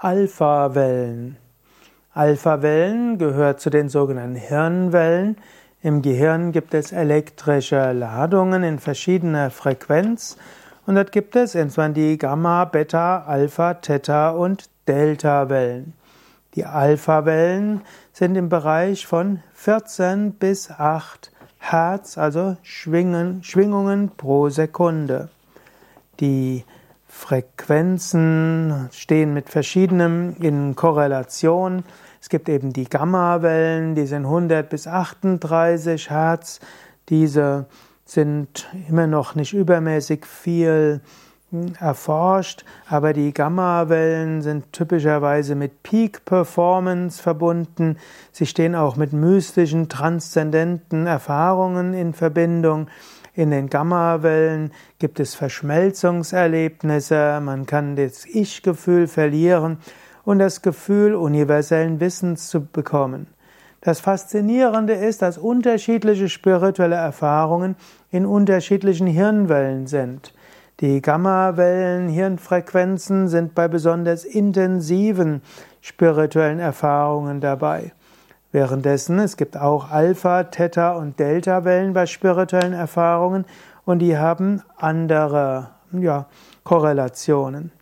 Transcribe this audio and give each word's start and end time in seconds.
Alpha-Wellen. 0.00 1.38
Alpha-Wellen 2.14 3.18
gehört 3.18 3.60
zu 3.60 3.68
den 3.68 3.88
sogenannten 3.88 4.36
Hirnwellen. 4.36 5.38
Im 5.82 6.02
Gehirn 6.02 6.52
gibt 6.52 6.72
es 6.72 6.92
elektrische 6.92 7.90
Ladungen 7.90 8.62
in 8.62 8.78
verschiedener 8.78 9.50
Frequenz 9.50 10.36
und 10.86 10.94
dort 10.94 11.10
gibt 11.10 11.34
es 11.34 11.56
insbesondere 11.56 12.10
die 12.10 12.18
Gamma, 12.18 12.64
Beta, 12.64 13.24
Alpha, 13.24 13.74
Theta 13.74 14.30
und 14.30 14.70
Delta-Wellen. 14.86 15.94
Die 16.54 16.64
Alpha-Wellen 16.64 17.80
sind 18.12 18.36
im 18.36 18.48
Bereich 18.48 19.04
von 19.04 19.42
14 19.54 20.34
bis 20.34 20.70
8 20.70 21.32
Hertz, 21.58 22.18
also 22.18 22.56
Schwingen, 22.62 23.42
Schwingungen 23.42 24.12
pro 24.16 24.48
Sekunde. 24.48 25.28
Die 26.20 26.64
Frequenzen 27.08 28.88
stehen 28.92 29.32
mit 29.32 29.48
verschiedenem 29.48 30.36
in 30.40 30.76
Korrelation. 30.76 31.82
Es 32.20 32.28
gibt 32.28 32.48
eben 32.48 32.72
die 32.72 32.84
Gamma-Wellen, 32.84 33.94
die 33.94 34.06
sind 34.06 34.24
100 34.24 34.68
bis 34.68 34.86
38 34.86 36.10
Hertz. 36.10 36.60
Diese 37.08 37.66
sind 38.04 38.68
immer 38.88 39.06
noch 39.06 39.34
nicht 39.34 39.54
übermäßig 39.54 40.26
viel 40.26 41.00
hm, 41.50 41.72
erforscht, 41.78 42.64
aber 42.88 43.14
die 43.14 43.32
Gamma-Wellen 43.32 44.42
sind 44.42 44.72
typischerweise 44.72 45.54
mit 45.54 45.82
Peak 45.82 46.26
Performance 46.26 47.22
verbunden. 47.22 47.96
Sie 48.32 48.46
stehen 48.46 48.74
auch 48.74 48.96
mit 48.96 49.14
mystischen, 49.14 49.88
transzendenten 49.88 51.06
Erfahrungen 51.06 51.94
in 51.94 52.12
Verbindung. 52.12 52.88
In 53.38 53.52
den 53.52 53.68
Gammawellen 53.68 54.72
gibt 54.98 55.20
es 55.20 55.36
Verschmelzungserlebnisse, 55.36 57.40
man 57.40 57.66
kann 57.66 57.94
das 57.94 58.26
Ich-Gefühl 58.26 59.06
verlieren 59.06 59.78
und 60.24 60.40
das 60.40 60.60
Gefühl 60.60 61.14
universellen 61.14 62.00
Wissens 62.00 62.48
zu 62.48 62.66
bekommen. 62.66 63.28
Das 63.80 64.00
Faszinierende 64.00 64.94
ist, 64.94 65.22
dass 65.22 65.38
unterschiedliche 65.38 66.28
spirituelle 66.28 66.96
Erfahrungen 66.96 67.76
in 68.10 68.26
unterschiedlichen 68.26 69.06
Hirnwellen 69.06 69.86
sind. 69.86 70.34
Die 70.80 71.00
Gammawellen, 71.00 72.08
Hirnfrequenzen 72.08 73.28
sind 73.28 73.54
bei 73.54 73.68
besonders 73.68 74.24
intensiven 74.24 75.42
spirituellen 75.80 76.58
Erfahrungen 76.58 77.40
dabei. 77.40 77.92
Währenddessen, 78.50 79.18
es 79.18 79.36
gibt 79.36 79.56
auch 79.58 79.90
Alpha, 79.90 80.44
Theta 80.44 80.92
und 80.92 81.18
Delta-Wellen 81.18 81.92
bei 81.92 82.06
spirituellen 82.06 82.72
Erfahrungen 82.72 83.44
und 83.84 83.98
die 83.98 84.16
haben 84.16 84.62
andere 84.76 85.70
ja, 85.92 86.26
Korrelationen. 86.64 87.72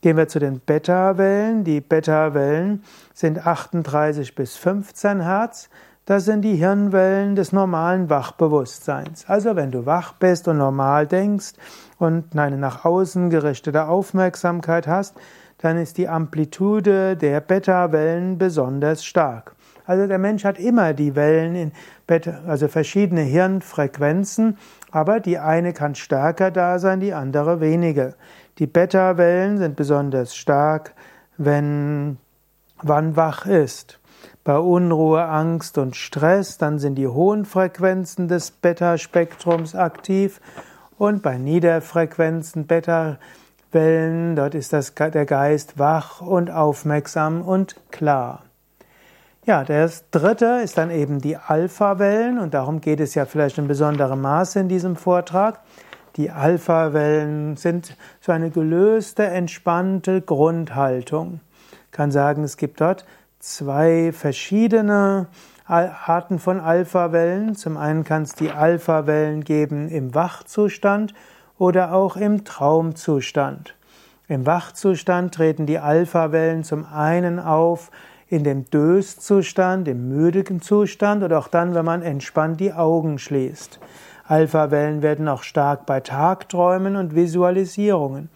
Gehen 0.00 0.16
wir 0.16 0.28
zu 0.28 0.38
den 0.38 0.60
Beta-Wellen. 0.60 1.62
Die 1.62 1.80
Beta-Wellen 1.80 2.82
sind 3.12 3.46
38 3.46 4.34
bis 4.34 4.56
15 4.56 5.20
Hertz. 5.20 5.68
Das 6.06 6.24
sind 6.24 6.42
die 6.42 6.56
Hirnwellen 6.56 7.36
des 7.36 7.52
normalen 7.52 8.08
Wachbewusstseins. 8.08 9.26
Also 9.28 9.56
wenn 9.56 9.70
du 9.70 9.86
wach 9.86 10.14
bist 10.14 10.48
und 10.48 10.56
normal 10.56 11.06
denkst 11.06 11.52
und 11.98 12.36
eine 12.36 12.56
nach 12.56 12.84
außen 12.84 13.30
gerichtete 13.30 13.86
Aufmerksamkeit 13.86 14.88
hast, 14.88 15.16
dann 15.58 15.76
ist 15.76 15.98
die 15.98 16.08
Amplitude 16.08 17.16
der 17.16 17.40
Beta-Wellen 17.40 18.38
besonders 18.38 19.04
stark. 19.04 19.54
Also 19.90 20.06
der 20.06 20.18
Mensch 20.18 20.44
hat 20.44 20.60
immer 20.60 20.94
die 20.94 21.16
Wellen 21.16 21.56
in 21.56 21.72
also 22.46 22.68
verschiedene 22.68 23.22
Hirnfrequenzen, 23.22 24.56
aber 24.92 25.18
die 25.18 25.40
eine 25.40 25.72
kann 25.72 25.96
stärker 25.96 26.52
da 26.52 26.78
sein, 26.78 27.00
die 27.00 27.12
andere 27.12 27.60
weniger. 27.60 28.14
Die 28.58 28.68
Beta-Wellen 28.68 29.58
sind 29.58 29.74
besonders 29.74 30.36
stark, 30.36 30.94
wenn 31.38 32.18
man 32.84 33.16
wach 33.16 33.46
ist. 33.46 33.98
Bei 34.44 34.58
Unruhe, 34.58 35.24
Angst 35.24 35.76
und 35.76 35.96
Stress, 35.96 36.56
dann 36.56 36.78
sind 36.78 36.94
die 36.94 37.08
hohen 37.08 37.44
Frequenzen 37.44 38.28
des 38.28 38.52
Beta-Spektrums 38.52 39.74
aktiv 39.74 40.40
und 40.98 41.20
bei 41.20 41.36
Niederfrequenzen 41.36 42.68
Beta-Wellen, 42.68 44.36
dort 44.36 44.54
ist 44.54 44.72
das, 44.72 44.94
der 44.94 45.26
Geist 45.26 45.80
wach 45.80 46.20
und 46.20 46.48
aufmerksam 46.48 47.42
und 47.42 47.74
klar. 47.90 48.44
Ja, 49.46 49.64
das 49.64 50.04
dritte 50.10 50.60
ist 50.62 50.76
dann 50.76 50.90
eben 50.90 51.22
die 51.22 51.38
Alpha-Wellen 51.38 52.38
und 52.38 52.52
darum 52.52 52.82
geht 52.82 53.00
es 53.00 53.14
ja 53.14 53.24
vielleicht 53.24 53.56
in 53.56 53.68
besonderem 53.68 54.20
Maße 54.20 54.60
in 54.60 54.68
diesem 54.68 54.96
Vortrag. 54.96 55.60
Die 56.16 56.30
Alpha-Wellen 56.30 57.56
sind 57.56 57.96
so 58.20 58.32
eine 58.32 58.50
gelöste, 58.50 59.24
entspannte 59.24 60.20
Grundhaltung. 60.20 61.40
Ich 61.86 61.90
kann 61.92 62.10
sagen, 62.10 62.44
es 62.44 62.58
gibt 62.58 62.82
dort 62.82 63.06
zwei 63.38 64.12
verschiedene 64.12 65.28
Arten 65.64 66.38
von 66.38 66.60
Alpha-Wellen. 66.60 67.54
Zum 67.54 67.78
einen 67.78 68.04
kann 68.04 68.24
es 68.24 68.34
die 68.34 68.50
Alpha-Wellen 68.50 69.42
geben 69.42 69.88
im 69.88 70.14
Wachzustand 70.14 71.14
oder 71.56 71.94
auch 71.94 72.18
im 72.18 72.44
Traumzustand. 72.44 73.74
Im 74.28 74.44
Wachzustand 74.44 75.34
treten 75.34 75.64
die 75.64 75.78
Alpha-Wellen 75.78 76.62
zum 76.62 76.84
einen 76.84 77.38
auf 77.38 77.90
in 78.30 78.44
dem 78.44 78.70
Döszustand, 78.70 79.88
im 79.88 80.08
müdigen 80.08 80.62
Zustand 80.62 81.24
oder 81.24 81.38
auch 81.38 81.48
dann, 81.48 81.74
wenn 81.74 81.84
man 81.84 82.00
entspannt 82.00 82.60
die 82.60 82.72
Augen 82.72 83.18
schließt. 83.18 83.80
Alpha-Wellen 84.24 85.02
werden 85.02 85.26
auch 85.26 85.42
stark 85.42 85.84
bei 85.84 85.98
Tagträumen 85.98 86.94
und 86.94 87.16
Visualisierungen. 87.16 88.30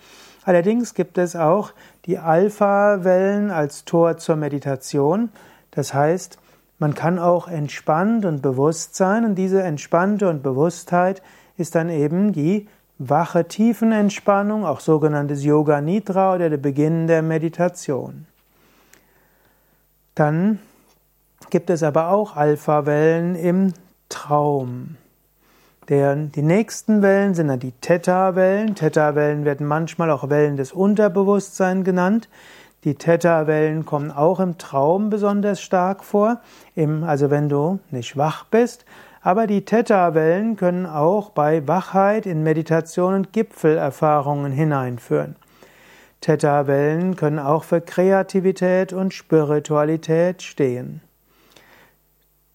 Allerdings 0.45 0.95
gibt 0.95 1.17
es 1.17 1.37
auch 1.37 1.71
die 2.07 2.19
Alpha-Wellen 2.19 3.53
als 3.53 3.85
Tor 3.85 4.17
zur 4.17 4.35
Meditation. 4.35 5.31
Das 5.71 5.95
heißt, 5.95 6.39
man 6.81 6.95
kann 6.95 7.21
auch 7.21 7.47
entspannt 7.47 8.25
und 8.25 8.43
bewusst 8.43 8.97
sein 8.97 9.25
und 9.25 9.37
diese 9.37 9.63
entspannte 9.63 10.29
und 10.29 10.43
Bewusstheit 10.43 11.23
ist 11.57 11.77
dann 11.77 11.89
eben 11.89 12.33
die 12.33 12.67
wache 12.99 13.47
Tiefenentspannung, 13.47 14.67
auch 14.67 14.81
sogenanntes 14.81 15.45
Yoga 15.45 15.81
Nidra 15.81 16.35
oder 16.35 16.51
der 16.51 16.57
Beginn 16.57 17.07
der 17.07 17.23
Meditation. 17.23 18.27
Dann 20.15 20.61
gibt 21.51 21.71
es 21.71 21.83
aber 21.83 22.11
auch 22.11 22.37
Alpha-Wellen 22.37 23.35
im 23.37 23.75
Traum. 24.09 24.97
Der, 25.89 26.17
die 26.17 26.43
nächsten 26.43 27.03
Wellen 27.03 27.35
sind 27.35 27.49
dann 27.49 27.61
die 27.61 27.73
Theta-Wellen. 27.73 28.75
Theta-Wellen 28.75 29.45
werden 29.45 29.67
manchmal 29.67 30.11
auch 30.11 30.31
Wellen 30.31 30.57
des 30.57 30.73
Unterbewusstseins 30.73 31.85
genannt. 31.85 32.29
Die 32.85 32.95
Theta-Wellen 32.95 33.85
kommen 33.85 34.11
auch 34.11 34.41
im 34.41 34.57
Traum 34.57 35.11
besonders 35.11 35.61
stark 35.61 36.05
vor, 36.05 36.41
also 36.77 37.31
wenn 37.31 37.49
du 37.49 37.81
nicht 37.91 38.17
wach 38.17 38.45
bist. 38.45 38.85
Aber 39.21 39.47
die 39.47 39.65
Theta-Wellen 39.65 40.57
können 40.57 40.87
auch 40.87 41.31
bei 41.31 41.67
Wachheit 41.67 42.27
in 42.27 42.43
Meditation 42.43 43.15
und 43.15 43.33
Gipfelerfahrungen 43.33 44.53
hineinführen. 44.53 45.37
Theta-Wellen 46.25 47.17
können 47.17 47.39
auch 47.39 47.65
für 47.65 47.83
Kreativität 47.83 48.95
und 48.95 49.13
Spiritualität 49.13 50.41
stehen. 50.43 51.03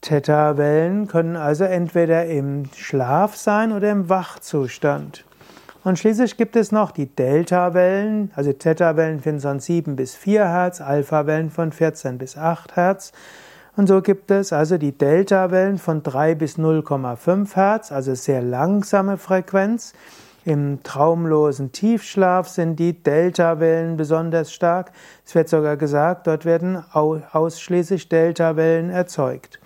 Theta-Wellen 0.01 1.07
können 1.07 1.35
also 1.35 1.65
entweder 1.65 2.25
im 2.25 2.65
Schlaf 2.75 3.35
sein 3.35 3.71
oder 3.71 3.91
im 3.91 4.09
Wachzustand. 4.09 5.23
Und 5.83 5.99
schließlich 5.99 6.35
gibt 6.35 6.55
es 6.55 6.71
noch 6.71 6.89
die 6.89 7.05
Delta-Wellen, 7.15 8.31
also 8.35 8.51
Theta-Wellen 8.53 9.19
von 9.19 9.59
7 9.59 9.95
bis 9.95 10.15
4 10.15 10.49
Hertz, 10.49 10.81
Alpha-Wellen 10.81 11.51
von 11.51 11.71
14 11.71 12.17
bis 12.17 12.37
8 12.37 12.75
Hertz. 12.75 13.11
Und 13.75 13.85
so 13.85 14.01
gibt 14.01 14.31
es 14.31 14.51
also 14.51 14.79
die 14.79 14.97
Delta-Wellen 14.97 15.77
von 15.77 16.01
3 16.01 16.33
bis 16.33 16.57
0,5 16.57 17.55
Hertz, 17.55 17.91
also 17.91 18.15
sehr 18.15 18.41
langsame 18.41 19.17
Frequenz. 19.17 19.93
Im 20.45 20.81
traumlosen 20.83 21.73
Tiefschlaf 21.73 22.47
sind 22.47 22.77
die 22.79 23.03
Deltawellen 23.03 23.97
besonders 23.97 24.53
stark. 24.53 24.91
Es 25.25 25.35
wird 25.35 25.49
sogar 25.49 25.75
gesagt, 25.75 26.27
dort 26.27 26.45
werden 26.45 26.81
ausschließlich 26.93 28.07
Deltawellen 28.07 28.89
erzeugt. 28.89 29.59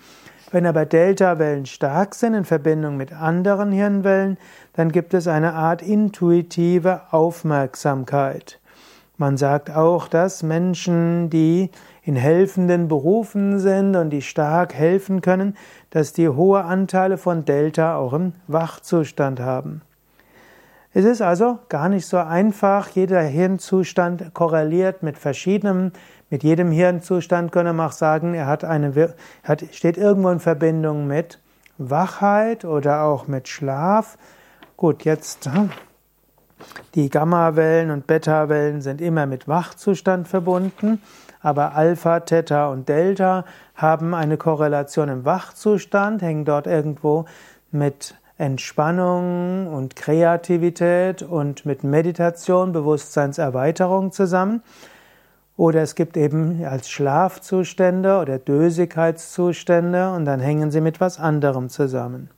Wenn 0.50 0.66
aber 0.66 0.84
Deltawellen 0.84 1.66
stark 1.66 2.14
sind 2.14 2.34
in 2.34 2.44
Verbindung 2.44 2.96
mit 2.96 3.12
anderen 3.12 3.72
Hirnwellen, 3.72 4.36
dann 4.72 4.92
gibt 4.92 5.14
es 5.14 5.28
eine 5.28 5.54
Art 5.54 5.82
intuitive 5.82 7.02
Aufmerksamkeit. 7.12 8.60
Man 9.16 9.36
sagt 9.36 9.70
auch, 9.70 10.08
dass 10.08 10.42
Menschen, 10.42 11.30
die 11.30 11.70
in 12.02 12.16
helfenden 12.16 12.88
Berufen 12.88 13.60
sind 13.60 13.94
und 13.94 14.10
die 14.10 14.22
stark 14.22 14.74
helfen 14.74 15.20
können, 15.20 15.56
dass 15.90 16.12
die 16.12 16.28
hohe 16.28 16.64
Anteile 16.64 17.16
von 17.16 17.44
Delta 17.44 17.96
auch 17.96 18.12
im 18.12 18.32
Wachzustand 18.48 19.38
haben. 19.38 19.82
Es 20.96 21.04
ist 21.04 21.22
also 21.22 21.58
gar 21.68 21.88
nicht 21.88 22.06
so 22.06 22.18
einfach. 22.18 22.88
Jeder 22.90 23.20
Hirnzustand 23.20 24.32
korreliert 24.32 25.02
mit 25.02 25.18
verschiedenen. 25.18 25.92
Mit 26.30 26.44
jedem 26.44 26.70
Hirnzustand 26.70 27.50
können 27.50 27.74
wir 27.74 27.86
auch 27.86 27.92
sagen, 27.92 28.34
er 28.34 28.46
hat 28.46 28.62
eine, 28.62 29.12
hat, 29.42 29.64
steht 29.72 29.98
irgendwo 29.98 30.30
in 30.30 30.38
Verbindung 30.38 31.08
mit 31.08 31.40
Wachheit 31.78 32.64
oder 32.64 33.02
auch 33.02 33.26
mit 33.26 33.48
Schlaf. 33.48 34.16
Gut, 34.76 35.04
jetzt 35.04 35.46
hm, 35.46 35.70
Die 36.94 37.10
Gammawellen 37.10 37.90
und 37.90 38.06
Beta-Wellen 38.06 38.80
sind 38.80 39.00
immer 39.00 39.26
mit 39.26 39.48
Wachzustand 39.48 40.28
verbunden, 40.28 41.02
aber 41.40 41.74
Alpha, 41.74 42.20
Theta 42.20 42.68
und 42.68 42.88
Delta 42.88 43.44
haben 43.74 44.14
eine 44.14 44.36
Korrelation 44.36 45.08
im 45.08 45.24
Wachzustand, 45.24 46.22
hängen 46.22 46.44
dort 46.44 46.68
irgendwo 46.68 47.24
mit 47.72 48.14
Entspannung 48.36 49.72
und 49.72 49.94
Kreativität 49.94 51.22
und 51.22 51.64
mit 51.66 51.84
Meditation, 51.84 52.72
Bewusstseinserweiterung 52.72 54.10
zusammen. 54.10 54.60
Oder 55.56 55.82
es 55.82 55.94
gibt 55.94 56.16
eben 56.16 56.64
als 56.64 56.90
Schlafzustände 56.90 58.18
oder 58.18 58.38
Dösigkeitszustände 58.38 60.12
und 60.12 60.24
dann 60.24 60.40
hängen 60.40 60.72
sie 60.72 60.80
mit 60.80 61.00
was 61.00 61.20
anderem 61.20 61.68
zusammen. 61.68 62.28